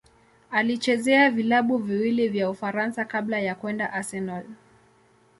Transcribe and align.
Alichezea 0.51 1.31
vilabu 1.31 1.77
viwili 1.77 2.29
vya 2.29 2.49
Ufaransa 2.49 3.05
kabla 3.05 3.39
ya 3.39 3.55
kwenda 3.55 3.93
Arsenal. 3.93 4.45